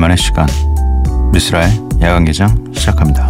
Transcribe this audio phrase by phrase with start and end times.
[0.00, 0.46] 우리들만의 시간
[1.32, 3.29] 미스라의 야간 개장 시작합니다.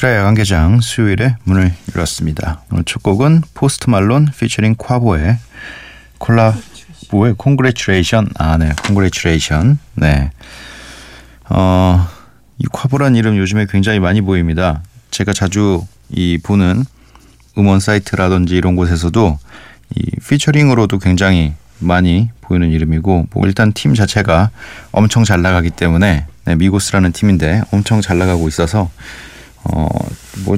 [0.00, 2.62] 미쓰라 야간 개장 수요일에 문을 열었습니다.
[2.72, 5.36] 오늘 첫 곡은 포스트 말론 피처링 콰보의
[6.16, 10.30] 콜라보의 Congratulation 아 네, Congratulation 네.
[11.50, 12.08] 어,
[12.56, 14.82] 이 콰보란 이름 요즘에 굉장히 많이 보입니다.
[15.10, 16.82] 제가 자주 이 보는
[17.58, 19.38] 음원 사이트라든지 이런 곳에서도
[19.96, 24.48] 이 피처링으로도 굉장히 많이 보이는 이름이고 뭐 일단 팀 자체가
[24.92, 28.88] 엄청 잘 나가기 때문에 네, 미고스라는 팀인데 엄청 잘 나가고 있어서
[29.64, 29.88] 어,
[30.44, 30.56] 뭐,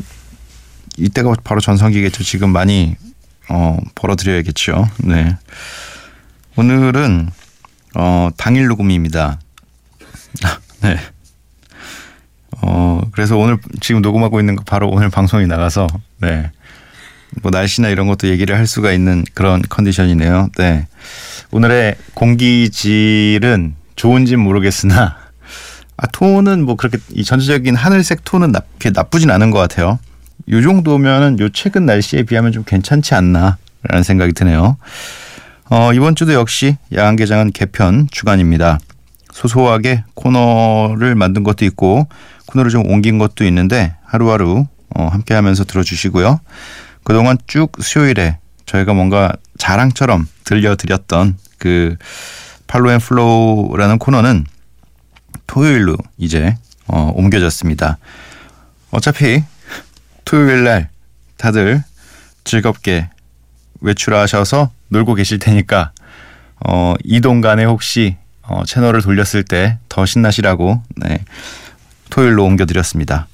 [0.96, 2.22] 이때가 바로 전성기겠죠.
[2.24, 2.96] 지금 많이,
[3.48, 4.88] 어, 벌어드려야겠죠.
[5.04, 5.36] 네.
[6.56, 7.30] 오늘은,
[7.94, 9.40] 어, 당일 녹음입니다.
[10.82, 10.98] 네.
[12.62, 15.86] 어, 그래서 오늘 지금 녹음하고 있는 거 바로 오늘 방송이 나가서,
[16.18, 16.50] 네.
[17.40, 20.50] 뭐 날씨나 이런 것도 얘기를 할 수가 있는 그런 컨디션이네요.
[20.58, 20.86] 네.
[21.50, 25.21] 오늘의 공기질은 좋은지 모르겠으나
[26.02, 28.60] 아, 톤은 뭐 그렇게 이 전체적인 하늘색 톤은 나,
[28.92, 30.00] 나쁘진 않은 것 같아요.
[30.50, 34.76] 요 정도면은 요 최근 날씨에 비하면 좀 괜찮지 않나라는 생각이 드네요.
[35.70, 38.80] 어, 이번 주도 역시 야간 개장은 개편 주간입니다.
[39.32, 42.08] 소소하게 코너를 만든 것도 있고
[42.46, 44.66] 코너를 좀 옮긴 것도 있는데 하루하루
[44.96, 46.40] 어, 함께 하면서 들어주시고요.
[47.04, 51.94] 그동안 쭉 수요일에 저희가 뭔가 자랑처럼 들려드렸던 그
[52.66, 54.46] Follow and Flow라는 코너는
[55.46, 56.56] 토요일로 이제
[56.86, 57.98] 어, 옮겨졌습니다.
[58.90, 59.42] 어차피
[60.24, 60.88] 토요일 날
[61.36, 61.82] 다들
[62.44, 63.08] 즐겁게
[63.80, 65.92] 외출하셔서 놀고 계실 테니까
[66.66, 71.22] 어, 이동 간에 혹시 어, 채널을 돌렸을 때 더 신나시라고 네,
[72.08, 73.26] 토요일로 옮겨드렸습니다.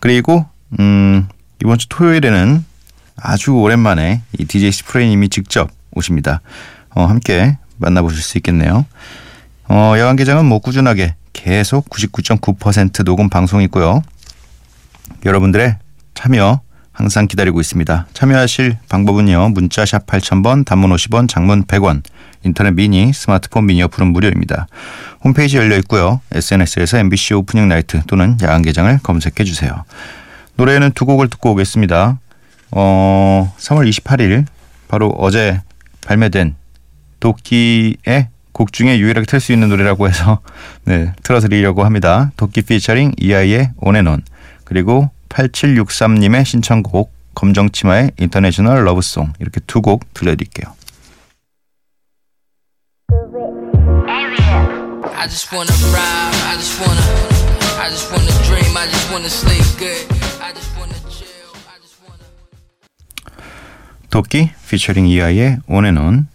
[0.00, 0.44] 그리고
[0.80, 1.28] 음,
[1.62, 2.64] 이번 주 토요일에는
[3.16, 6.40] 아주 오랜만에 이 DJ 스프레이님이 직접 오십니다.
[6.90, 8.84] 어, 함께 만나보실 수 있겠네요.
[9.68, 14.02] 어, 야간 개장은 뭐 꾸준하게 계속 99.9% 녹음 방송이고요.
[15.24, 15.76] 여러분들의
[16.14, 16.60] 참여
[16.92, 18.06] 항상 기다리고 있습니다.
[18.12, 19.48] 참여하실 방법은요.
[19.48, 22.04] 문자샵 8000번, 단문 50원, 장문 100원,
[22.44, 24.68] 인터넷 미니, 스마트폰 미니 어플은 무료입니다.
[25.24, 26.20] 홈페이지 열려 있고요.
[26.30, 29.84] SNS에서 MBC 오프닝 나이트 또는 야간 개장을 검색해 주세요.
[30.54, 32.20] 노래는 두 곡을 듣고 오겠습니다.
[32.70, 34.46] 어, 3월 28일
[34.86, 35.60] 바로 어제
[36.06, 36.54] 발매된
[37.18, 40.40] 도끼의 곡 중에 유일하게 틀 수 있는 노래라고 해서
[40.84, 42.30] 네, 틀어드리려고 합니다.
[42.36, 44.22] 도끼 피처링 이아이의 온앤온
[44.64, 50.72] 그리고 8763님의 신청곡 검정치마의 International Love Song 이렇게 두 곡 들려드릴게요.
[55.14, 57.02] I just wanna ride, I just wanna,
[57.80, 60.06] I just wanna dream, I just wanna sleep good,
[60.42, 62.24] I just wanna chill, I just wanna.
[64.10, 66.28] 도끼 피처링 이아이의 온앤온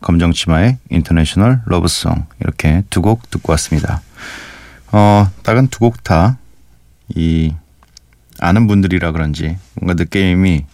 [0.00, 4.00] 검정치마의 International Love Song 이렇게 두 곡 듣고 왔습니다.
[4.92, 6.36] 어, 다른 두 곡 다
[7.16, 7.52] 이
[8.38, 10.64] 아는 분들이라 그런지 뭔가 느낌이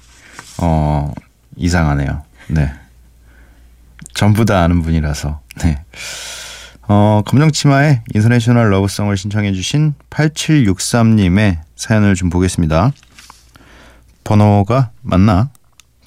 [0.59, 1.13] 어
[1.57, 2.23] 이상하네요.
[2.49, 2.73] 네.
[4.15, 5.41] 전부 다 아는 분이라서.
[5.63, 5.83] 네.
[6.89, 12.93] 어, 검정치마의 인터내셔널 러브송을 신청해 주신 8763님의 사연을 좀 보겠습니다.
[14.25, 15.51] 번호가 맞나?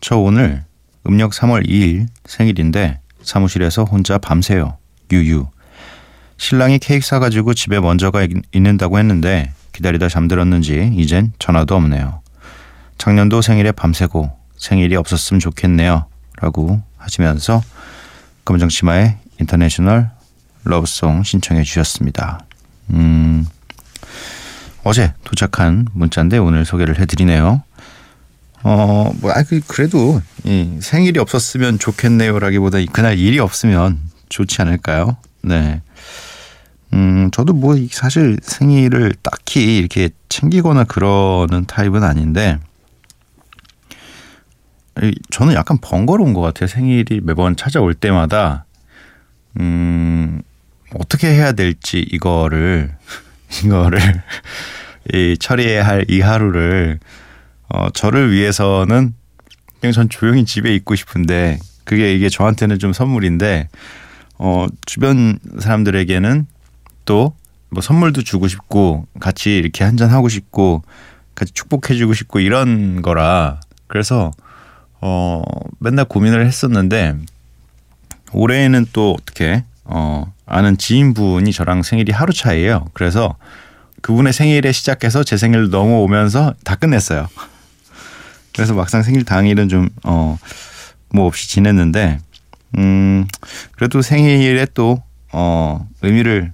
[0.02, 0.64] 저 오늘
[1.08, 4.78] 음력 3월 2일 생일인데 사무실에서 혼자 밤새요.
[5.12, 5.48] 유유.
[6.38, 12.22] 신랑이 케이크 사가지고 집에 먼저 가 있는다고 했는데 기다리다 잠들었는지 이젠 전화도 없네요.
[12.98, 16.06] 작년도 생일에 밤새고 생일이 없었으면 좋겠네요.
[16.42, 17.62] 라고 하시면서
[18.46, 20.10] 검정치마의 International
[20.64, 22.46] Love Song 신청해 주셨습니다.
[22.92, 23.48] 음,
[24.84, 27.64] 어제 도착한 문자인데 오늘 소개를 해드리네요.
[28.64, 35.18] 어, 뭐, 아, 그, 그래도, 이 생일이 없었으면 좋겠네요라기보다 그날 일이 없으면 좋지 않을까요?
[35.42, 35.82] 네.
[36.94, 42.60] 음, 저도 뭐, 사실 생일을 딱히 이렇게 챙기거나 그러는 타입은 아닌데,
[45.32, 46.68] 저는 약간 번거로운 것 같아요.
[46.68, 48.66] 생일이 매번 찾아올 때마다,
[49.60, 50.42] 음,
[50.96, 52.96] 어떻게 해야 될지 이거를,
[53.64, 54.00] 이거를,
[55.14, 57.00] 이 처리해야 할 이 하루를,
[57.70, 59.14] 어, 저를 위해서는
[59.80, 63.70] 그냥 전 조용히 집에 있고 싶은데 그게 이게 저한테는 좀 선물인데
[64.38, 66.48] 어, 주변 사람들에게는
[67.06, 67.40] 또
[67.70, 70.84] 뭐 선물도 주고 싶고 같이 이렇게 한잔 하고 싶고
[71.36, 74.32] 같이 축복해 주고 싶고 이런 거라 그래서
[75.02, 75.42] 어
[75.80, 77.16] 맨날 고민을 했었는데
[78.34, 82.88] 올해는 또 어떻게 어 아는 지인분이 저랑 생일이 하루 차이예요.
[82.94, 83.36] 그래서
[84.02, 87.28] 그분의 생일에 시작해서 제 생일 넘어오면서 다 끝냈어요.
[88.60, 90.38] 그래서 막상 생일 당일은 좀 어
[91.12, 92.20] 뭐 없이 지냈는데
[92.78, 93.26] 음
[93.76, 95.02] 그래도 생일에 또
[95.32, 96.54] 어 의미를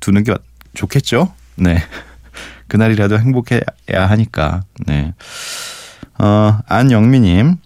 [0.00, 0.34] 두는 게
[0.74, 1.32] 좋겠죠.
[1.56, 1.78] 네.
[2.68, 3.60] 그날이라도 행복해야
[4.08, 4.62] 하니까.
[4.86, 5.14] 네.
[6.18, 7.56] 어, 안영미님.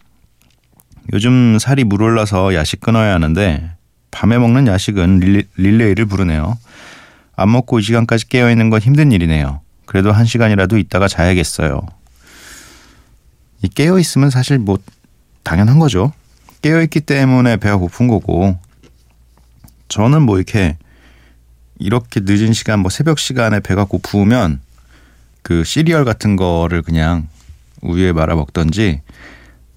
[1.12, 3.70] 요즘 살이 물 올라서 야식 끊어야 하는데
[4.10, 6.58] 밤에 먹는 야식은 릴레, 릴레이를 부르네요.
[7.36, 9.60] 안 먹고 이 시간까지 깨어 있는 건 힘든 일이네요.
[9.86, 11.80] 그래도 한 시간이라도 있다가 자야겠어요.
[13.62, 14.78] 이 깨어 있으면 사실 뭐
[15.42, 16.12] 당연한 거죠.
[16.62, 18.56] 깨어 있기 때문에 배가 고픈 거고
[19.88, 20.76] 저는 뭐 이렇게
[21.78, 24.60] 이렇게 늦은 시간 뭐 새벽 시간에 배가 고프면
[25.42, 27.28] 그 시리얼 같은 거를 그냥
[27.82, 29.02] 우유에 말아 먹던지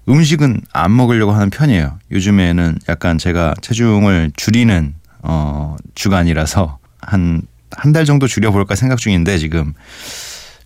[0.08, 1.98] 음식은 안 먹으려고 하는 편이에요.
[2.10, 7.42] 요즘에는 약간 제가 체중을 줄이는 어 주간이라서 한
[7.72, 9.74] 한 달 정도 줄여볼까 생각 중인데 지금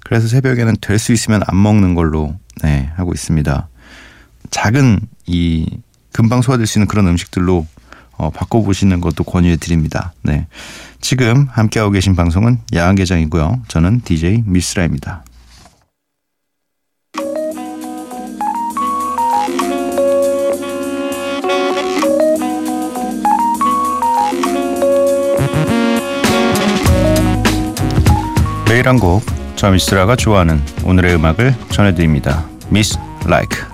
[0.04, 3.68] 그래서 새벽에는 될 수 있으면 안 먹는 걸로 네 하고 있습니다.
[4.50, 5.78] 작은 이
[6.12, 7.66] 금방 소화될 수 있는 그런 음식들로
[8.16, 10.12] 어, 바꿔보시는 것도 권유해 드립니다.
[10.22, 10.46] 네.
[11.00, 13.62] 지금 함께하고 계신 방송은 야간개장이고요.
[13.68, 15.24] 저는 DJ 미스라입니다.
[28.68, 29.22] 매일 한 곡,
[29.56, 32.44] 저 미쓰라가 좋아하는 오늘의 음악을 전해드립니다.
[32.68, 33.64] 미쓰라이크.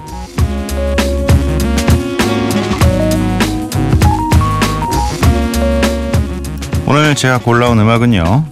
[6.86, 8.44] 오늘 제가 골라온 음악은요.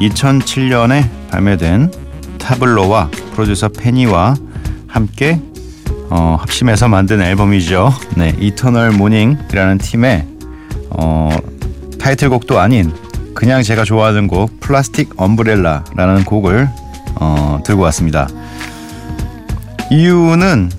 [0.00, 1.92] 2007년에 발매된
[2.38, 4.34] 타블로와 프로듀서 페니와
[4.86, 5.40] 함께
[6.10, 7.92] 어, 합심해서 만든 앨범이죠.
[8.16, 10.26] 네, 이터널 모닝이라는 팀의
[10.90, 11.30] 어,
[11.98, 12.92] 타이틀곡도 아닌
[13.34, 16.68] 그냥 제가 좋아하는 곡 플라스틱 엄브렐라라는 곡을
[17.16, 18.28] 어, 들고 왔습니다.
[19.90, 20.70] 이유는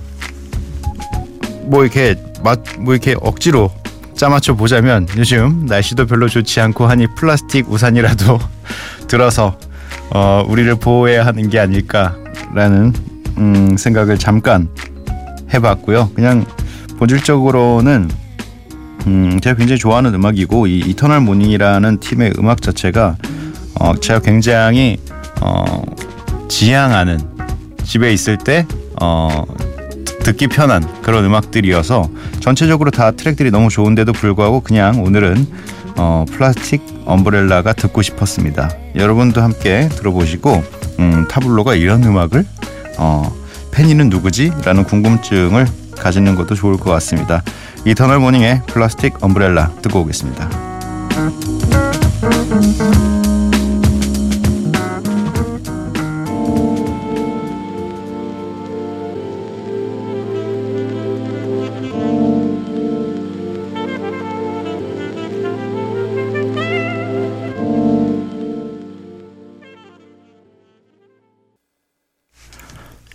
[1.64, 3.70] 뭐 이렇게 막뭐 이렇게 억지로
[4.14, 8.38] 짜맞춰 보자면 요즘 날씨도 별로 좋지 않고 하니 플라스틱 우산이라도
[9.08, 9.58] 들어서
[10.10, 12.92] 어, 우리를 보호해야 하는 게 아닐까라는
[13.38, 14.68] 음, 생각을 잠깐
[15.52, 16.10] 해봤고요.
[16.14, 16.46] 그냥
[16.98, 18.10] 본질적으로는
[19.06, 23.16] 음, 제가 굉장히 좋아하는 음악이고 이 이터널 모닝이라는 팀의 음악 자체가
[23.78, 24.98] 어, 제가 굉장히
[25.40, 25.82] 어,
[26.48, 27.20] 지향하는
[27.84, 28.66] 집에 있을 때
[29.00, 29.44] 어,
[30.24, 32.10] 듣기 편한 그런 음악들이어서
[32.40, 35.46] 전체적으로 다 트랙들이 너무 좋은데도 불구하고 그냥 오늘은
[35.96, 38.70] 어, Plastic Umbrella가 듣고 싶었습니다.
[38.96, 40.62] 여러분도 함께 들어보시고
[40.98, 42.44] 음, 타블로가 이런 음악을
[42.98, 43.32] 어,
[43.70, 44.52] 페니는 누구지?
[44.64, 45.66] 라는 궁금증을
[45.96, 47.42] 가지는 것도 좋을 것 같습니다.
[47.86, 50.50] 이터널 모닝의 Plastic Umbrella 듣고 오겠습니다.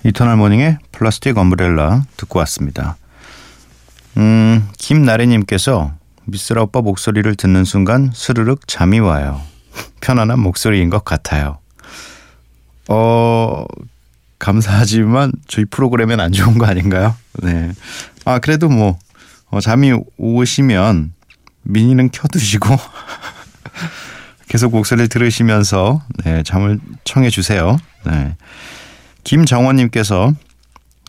[0.06, 2.96] Eternal Morning의 Plastic Umbrella 듣고 왔습니다.
[4.18, 5.94] 음, 김나래님께서
[6.26, 9.42] 미쓰라 오빠 목소리를 듣는 순간 스르륵 잠이 와요.
[10.02, 11.60] 편안한 목소리인 것 같아요.
[12.90, 13.66] 어,
[14.40, 17.16] 감사하지만 저희 프로그램엔 안 좋은 거 아닌가요?
[17.42, 17.72] 네.
[18.26, 18.98] 아, 그래도 뭐,
[19.50, 21.14] 어, 잠이 오시면
[21.64, 22.76] 미니는 켜두시고
[24.50, 27.78] 계속 목소리를 들으시면서 네, 잠을 청해 주세요.
[28.06, 28.36] 네.
[29.24, 30.34] 김정원님께서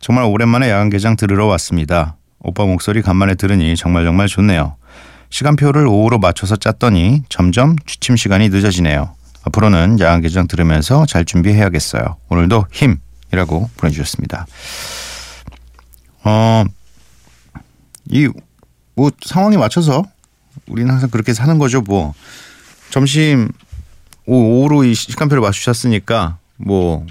[0.01, 2.17] 정말 오랜만에 야간 개장 들으러 왔습니다.
[2.43, 4.77] 오빠 목소리 간만에 들으니 정말 정말 좋네요.
[5.31, 9.15] 시간표를 오후로 맞춰서 짰더니 점점 취침 시간이 늦어지네요.
[9.45, 12.17] 앞으로는 야간 개장 들으면서 잘 준비해야겠어요.
[12.29, 14.47] 오늘도 힘이라고 보내주셨습니다.
[16.25, 16.65] 어,
[18.11, 18.29] 이,
[18.95, 20.05] 뭐, 상황에 맞춰서
[20.69, 22.15] 우리는 항상 그렇게 사는 거죠, 뭐.
[22.91, 23.51] 점심,
[24.27, 27.07] 오후로 이 시간표를 맞추셨으니까, 뭐,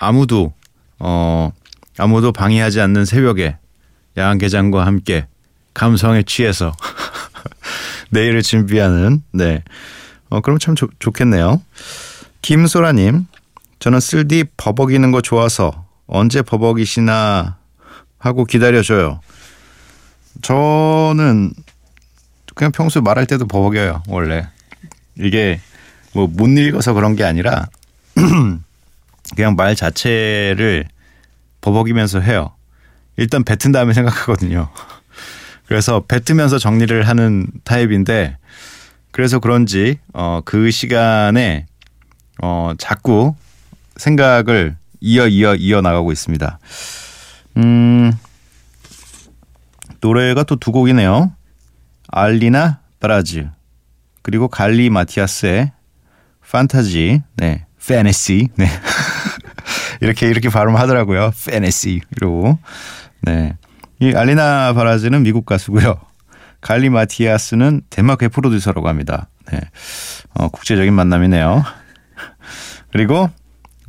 [0.00, 0.52] 아무도
[0.98, 1.52] 어
[1.98, 3.58] 아무도 방해하지 않는 새벽에
[4.14, 5.26] 개장과 함께
[5.74, 6.74] 감성에 취해서
[8.10, 9.62] 내일을 준비하는 네.
[10.28, 11.60] 어 그럼 참 조, 좋겠네요.
[12.42, 13.26] 김소라님,
[13.78, 17.56] 저는 쓸디 버벅이는 거 좋아서 언제 버벅이시나
[18.18, 19.20] 하고 기다려줘요.
[20.42, 21.52] 저는
[22.54, 24.46] 그냥 평소에 말할 때도 버벅여요 원래
[25.18, 25.60] 이게
[26.12, 27.68] 뭐 못 읽어서 그런 게 아니라
[29.36, 30.86] 그냥 말 자체를
[31.60, 32.52] 버벅이면서 해요.
[33.20, 34.70] 일단 뱉은 다음에 생각하거든요.
[35.66, 38.38] 그래서 뱉으면서 정리를 하는 타입인데
[39.10, 41.66] 그래서 그런지 어, 그 시간에
[42.42, 43.34] 어, 자꾸
[43.96, 46.58] 생각을 이어 이어 이어 나가고 있습니다.
[47.58, 48.12] 음,
[50.00, 51.30] 노래가 또 두 곡이네요.
[52.08, 53.50] 알리나 브라즈
[54.22, 55.72] 그리고 갈리 마티아스의
[56.50, 58.66] 판타지, 네, 패니시, 네.
[60.00, 61.32] 이렇게 이렇게 발음하더라고요.
[61.46, 62.58] 패니시 이러고.
[63.22, 63.56] 네.
[64.00, 65.96] 이 알리나 바라즈는 미국 가수고요.
[66.60, 69.28] 갈리 마티아스는 덴마크의 프로듀서라고 합니다.
[69.50, 69.60] 네.
[70.34, 71.64] 어, 국제적인 만남이네요.
[72.92, 73.30] 그리고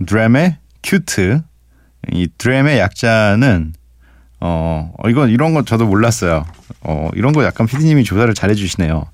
[0.06, 1.42] 드램의 큐트.
[2.12, 3.74] 이 드램의 약자는
[4.40, 6.46] 어, 어 이건 이런 거 저도 몰랐어요.
[6.82, 9.06] 어, 이런 거 약간 피디님이 조사를 잘해 주시네요.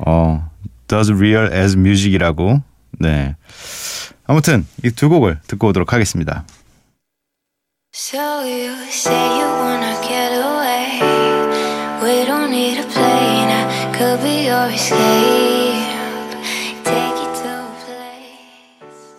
[0.00, 0.50] 어,
[0.88, 2.60] does real as music이라고.
[2.98, 3.36] 네.
[4.26, 6.44] 아무튼 이 두 곡을 듣고 오도록 하겠습니다.
[7.97, 10.97] So you say you wanna get away.
[12.01, 13.49] We don't need a plane.
[13.49, 15.93] I could be your escape.
[16.83, 19.13] Take you to a place.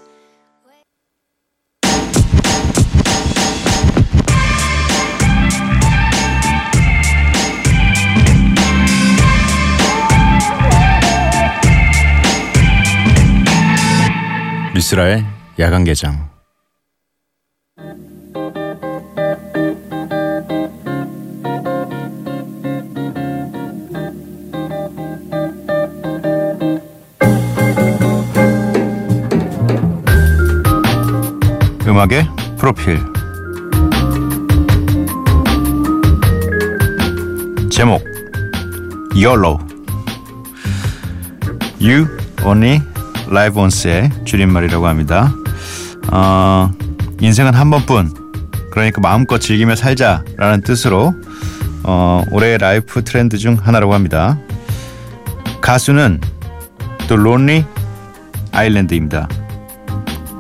[14.75, 15.25] 미스라의
[15.61, 16.35] 야간 개장.
[32.00, 32.98] 음악의 프로필
[37.70, 38.02] 제목
[39.22, 39.60] YOLO
[41.82, 42.08] You
[42.46, 42.82] Only
[43.28, 45.34] Live Once의 줄임말이라고 합니다.
[46.10, 46.72] 어,
[47.20, 48.14] 인생은 한 번뿐
[48.72, 51.14] 그러니까 마음껏 즐기며 살자라는 뜻으로
[51.84, 54.40] 어, 올해의 라이프 트렌드 중 하나라고 합니다.
[55.60, 56.22] 가수는
[57.10, 57.66] The Lonely
[58.54, 59.28] Island입니다.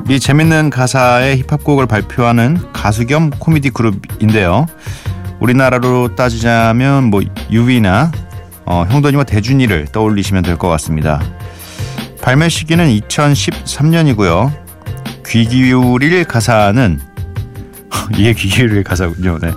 [0.09, 4.65] 이 재밌는 가사의 힙합곡을 발표하는 가수 겸 코미디 그룹인데요.
[5.39, 8.11] 우리나라로 따지자면 뭐 유비나
[8.65, 11.21] 어, 형돈이와 대준이를 떠올리시면 될 것 같습니다.
[12.23, 14.51] 발매 시기는 2013년이고요.
[15.27, 16.99] 귀 기울일 가사는
[18.17, 19.37] 이게 귀 기울일 가사군요.
[19.39, 19.51] 네.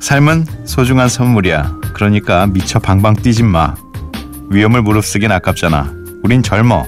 [0.00, 1.72] 삶은 소중한 선물이야.
[1.94, 3.74] 그러니까 미쳐 방방 뛰지 마.
[4.50, 5.92] 위험을 무릅쓰긴 아깝잖아.
[6.24, 6.84] 우린 젊어.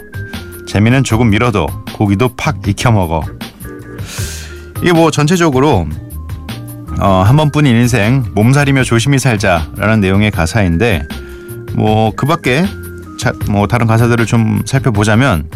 [0.67, 3.23] 재미는 조금 미뤄도 고기도 팍 익혀 먹어.
[4.83, 5.87] 이게 뭐 전체적으로
[7.01, 11.07] 어, 한 번뿐인 인생 몸살이며 조심히 살자라는 내용의 가사인데
[11.75, 12.67] 뭐 그밖에
[13.19, 15.49] 자, 뭐 다른 가사들을 좀 살펴보자면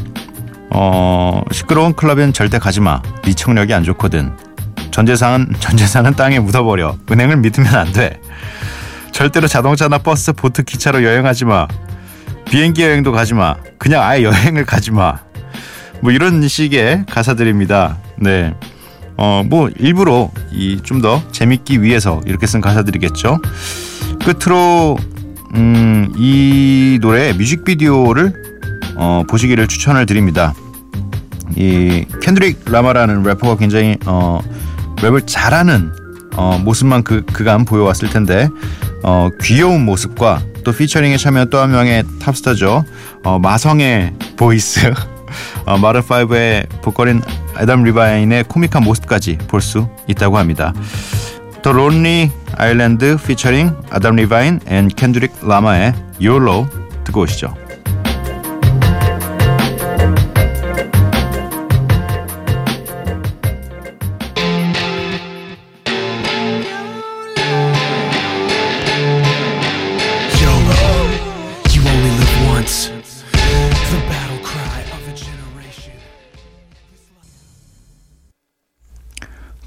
[0.71, 3.03] 어, 시끄러운 클럽엔 절대 가지 마.
[3.23, 4.33] 네 청력이 안 좋거든.
[4.91, 6.97] 전 재산은 전 재산은 땅에 묻어버려.
[7.11, 8.21] 은행을 믿으면 안 돼.
[9.13, 11.67] 절대로 자동차나 버스, 보트, 기차로 여행하지 마.
[12.47, 13.57] 비행기 여행도 가지 마.
[13.79, 15.19] 그냥 아예 여행을 가지 마.
[16.03, 17.99] 뭐 이런 식의 가사들입니다.
[18.19, 18.55] 네.
[19.17, 23.39] 어, 뭐 일부러 이 좀 더 재밌기 위해서 이렇게 쓴 가사들이겠죠.
[24.25, 24.97] 끝으로
[25.55, 28.33] 음, 이 노래 뮤직비디오를
[28.97, 30.55] 어, 보시기를 추천을 드립니다.
[31.57, 34.41] 이 켄드릭 라마라는 래퍼가 굉장히 어,
[34.97, 35.93] 랩을 잘하는
[36.37, 38.49] 어, 모습만 그 그간 보여왔을 텐데
[39.03, 42.85] 어, 귀여운 모습과 또 피처링에 참여한 또 한 명의 탑스타죠.
[43.25, 44.93] 어, 마성의 보이스
[45.67, 47.23] 어, Maroon 5의 보컬인
[47.59, 50.73] 애덤 리바인의 코믹한 모습까지 볼 수 있다고 합니다.
[51.63, 56.67] The Lonely Island 피처링 Adam Levine and Kendrick Lamar의 YOLO
[57.05, 57.55] 듣고 오시죠.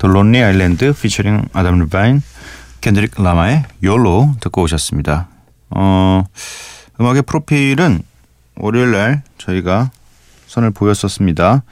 [0.04, 2.22] 더 론리 아일랜드 피처링 아담 리바인
[2.82, 5.30] 켄드릭 라마의 YOLO 듣고 오셨습니다.
[5.70, 6.26] 어,
[7.00, 8.02] 음악의 프로필은
[8.58, 9.92] 월요일 날 저희가
[10.48, 11.64] 선을 보였었습니다.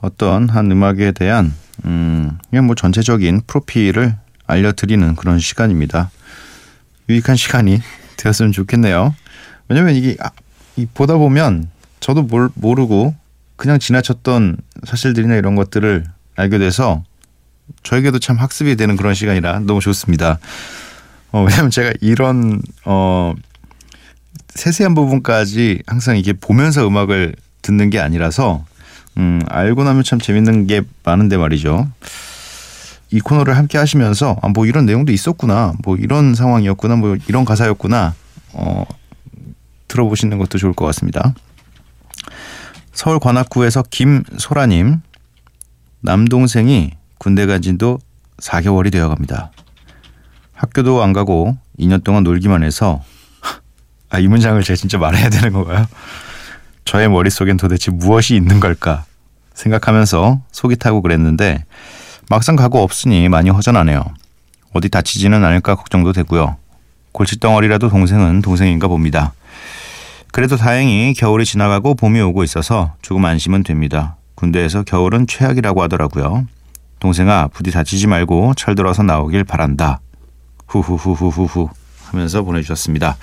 [0.00, 1.52] 어떤 한 음악에 대한
[1.84, 4.14] 음, 그냥 뭐 전체적인 프로필을
[4.46, 6.12] 알려드리는 그런 시간입니다.
[7.08, 7.80] 유익한 시간이
[8.16, 9.12] 되었으면 좋겠네요.
[9.68, 10.30] 왜냐면 이게 아,
[10.76, 13.16] 이 보다 보면 저도 뭘 모르고
[13.56, 16.04] 그냥 지나쳤던 사실들이나 이런 것들을
[16.36, 17.02] 알게 돼서
[17.82, 20.38] 저에게도 참 학습이 되는 그런 시간이라 너무 좋습니다.
[21.32, 23.34] 어, 왜냐면 제가 이런 어
[24.54, 28.64] 세세한 부분까지 항상 이게 보면서 음악을 듣는 게 아니라서
[29.16, 31.88] 음, 알고 나면 참 재밌는 게 많은데 말이죠.
[33.10, 38.14] 이 코너를 함께 하시면서 아, 뭐 이런 내용도 있었구나, 뭐 이런 상황이었구나, 뭐 이런 가사였구나,
[38.54, 38.84] 어,
[39.88, 41.34] 들어보시는 것도 좋을 것 같습니다.
[42.92, 45.00] 서울 관악구에서 김소라님
[46.00, 46.92] 남동생이
[47.22, 48.00] 군대 간 지도
[48.38, 49.52] 4개월이 되어 갑니다.
[50.54, 53.00] 학교도 안 가고 2년 동안 놀기만 해서
[54.10, 55.86] 아, 이 문장을 제가 진짜 말해야 되는 건가요?
[56.84, 59.04] 저의 머릿속엔 도대체 무엇이 있는 걸까
[59.54, 61.64] 생각하면서 속이 타고 그랬는데
[62.28, 64.02] 막상 가고 없으니 많이 허전하네요.
[64.72, 66.56] 어디 다치지는 않을까 걱정도 되고요.
[67.12, 69.32] 골칫덩어리라도 동생은 동생인가 봅니다.
[70.32, 74.16] 그래도 다행히 겨울이 지나가고 봄이 오고 있어서 조금 안심은 됩니다.
[74.34, 76.48] 군대에서 겨울은 최악이라고 하더라고요.
[77.02, 80.00] 동생아 부디 다치지 말고 철들어서 나오길 바란다.
[80.68, 81.68] 후후후후후후
[82.04, 83.16] 하면서 보내주셨습니다.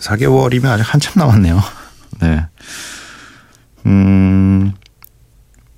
[0.00, 1.62] 4개월이면 아직 한참 남았네요.
[2.20, 2.46] 네.
[3.86, 4.72] 음,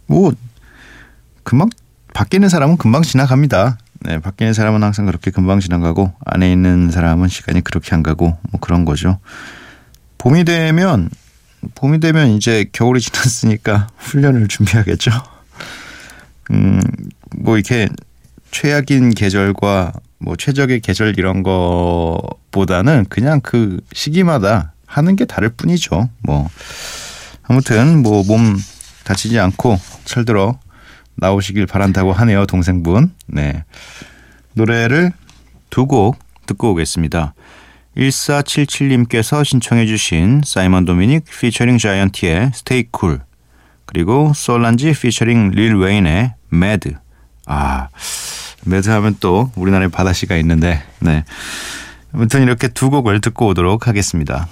[0.07, 0.33] 뭐,
[1.43, 1.69] 금방,
[2.14, 3.76] 밖에 있는 사람은 금방 지나갑니다.
[4.00, 8.38] 네, 밖에 있는 사람은 항상 그렇게 금방 지나가고, 안에 있는 사람은 시간이 그렇게 안 가고,
[8.50, 9.19] 뭐 그런 거죠.
[10.17, 11.11] 봄이 되면,
[11.75, 15.34] 봄이 되면 이제 겨울이 지났으니까 훈련을 준비하겠죠.
[16.51, 16.81] 음,
[17.37, 17.89] 뭐 이렇게
[18.51, 26.09] 최악인 계절과 뭐 최적의 계절 이런 거보다는 그냥 그 시기마다 하는 게 다를 뿐이죠.
[26.23, 26.49] 뭐
[27.43, 28.57] 아무튼 뭐 몸
[29.05, 30.59] 다치지 않고 철들어
[31.17, 33.13] 나오시길 바란다고 하네요, 동생분.
[33.27, 33.65] 네.
[34.55, 35.13] 노래를
[35.71, 37.35] 두 곡 듣고 오겠습니다.
[37.97, 43.21] 1477님께서 신청해 주신 사이먼 도미닉 피처링 자이언티의 Stay Cool
[43.87, 46.95] 그리고 솔란지 피처링 릴 웨인의 Mad
[47.47, 47.88] 아
[48.64, 51.25] Mad 하면 또 우리나라에 바다시가 있는데 네
[52.12, 54.49] 아무튼 이렇게 두 곡을 듣고 오도록 하겠습니다.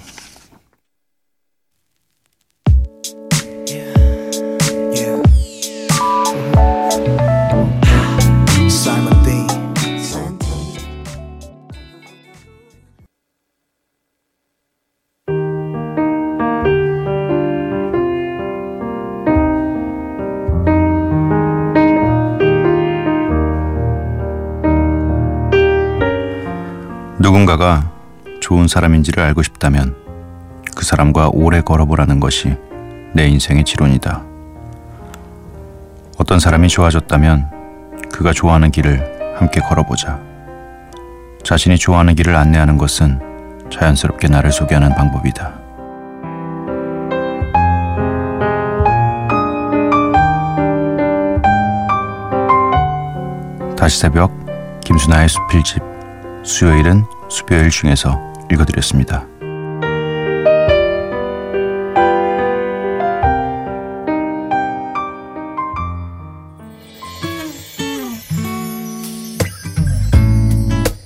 [27.33, 27.89] 누군가가
[28.41, 29.95] 좋은 사람인지를 알고 싶다면
[30.75, 32.55] 그 사람과 오래 걸어보라는 것이
[33.15, 34.21] 내 인생의 지론이다.
[36.19, 37.49] 어떤 사람이 좋아졌다면
[38.11, 40.19] 그가 좋아하는 길을 함께 걸어보자.
[41.43, 43.19] 자신이 좋아하는 길을 안내하는 것은
[43.71, 45.53] 자연스럽게 나를 소개하는 방법이다.
[53.75, 54.31] 다시 새벽
[54.85, 55.81] 김순아의 수필집
[56.43, 58.15] 수요일은 수요일 중에서
[58.51, 59.25] 읽어드렸습니다.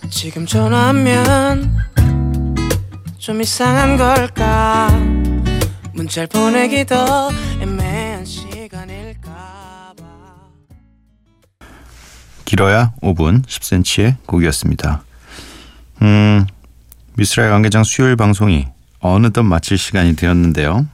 [0.10, 1.78] 지금 전화하면
[3.18, 4.90] 좀 이상한 걸까
[5.94, 6.96] 문자를 보내기도
[7.62, 9.94] 애매한 시간일까
[12.44, 15.07] 길어야 5분 10cm의 곡이었습니다.
[16.02, 16.46] 음,
[17.16, 18.68] 미스라엘 관계장 수요일 방송이
[19.00, 20.88] 어느덧 마칠 시간이 되었는데요.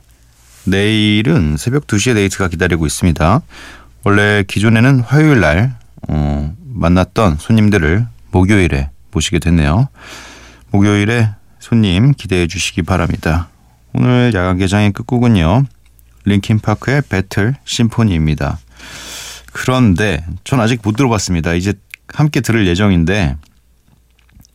[0.66, 3.42] 내일은 새벽 2시에 데이트가 기다리고 있습니다.
[4.06, 5.76] 원래 기존에는 화요일 날
[6.08, 9.90] 어, 만났던 손님들을 목요일에 모시게 됐네요.
[10.72, 13.50] 목요일에 손님 기대해 주시기 바랍니다.
[13.94, 15.66] 오늘 야간 개장의 끝곡은요.
[16.26, 18.58] 링킨 파크의 배틀 심포니입니다.
[19.52, 21.54] 그런데 전 아직 못 들어봤습니다.
[21.54, 21.74] 이제
[22.08, 23.38] 함께 들을 예정인데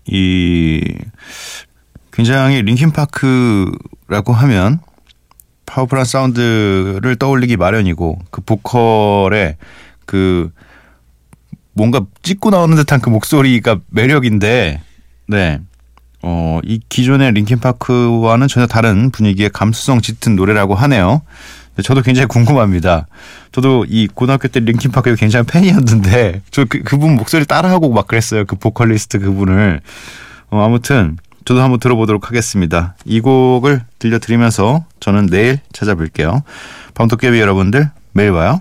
[0.08, 0.82] 이
[2.12, 4.80] 굉장히 링킨파크라고 하면
[5.66, 9.56] 파워풀한 사운드를 떠올리기 마련이고 그 보컬의
[10.06, 10.50] 그
[11.74, 14.80] 뭔가 찍고 나오는 듯한 그 목소리가 매력인데
[15.28, 15.60] 네.
[16.22, 21.22] 어, 이 기존의 링킨파크와는 전혀 다른 분위기의 감수성 짙은 노래라고 하네요.
[21.82, 23.06] 저도 굉장히 궁금합니다.
[23.52, 28.44] 저도 이 고등학교 때 링킨파크의 굉장히 팬이었는데 저 그, 그분 목소리 따라하고 막 그랬어요.
[28.44, 29.80] 그 보컬리스트 그분을.
[30.50, 32.94] 어, 아무튼 저도 한번 들어보도록 하겠습니다.
[33.04, 36.42] 이 곡을 들려드리면서 저는 내일 찾아뵐게요.
[36.94, 38.60] 밤도깨비 여러분들 매일 봐요.